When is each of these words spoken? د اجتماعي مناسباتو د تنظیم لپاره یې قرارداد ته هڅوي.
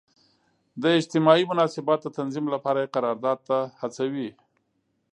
د 0.81 0.83
اجتماعي 0.99 1.43
مناسباتو 1.51 2.07
د 2.11 2.15
تنظیم 2.19 2.45
لپاره 2.53 2.79
یې 2.83 2.91
قرارداد 2.95 3.37
ته 3.47 3.57
هڅوي. 3.81 4.29